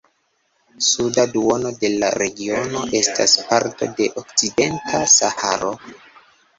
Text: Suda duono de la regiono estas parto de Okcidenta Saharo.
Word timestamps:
Suda 0.85 1.25
duono 1.33 1.73
de 1.83 1.91
la 1.97 2.09
regiono 2.23 2.83
estas 3.03 3.39
parto 3.53 3.93
de 4.03 4.11
Okcidenta 4.27 5.07
Saharo. 5.21 5.75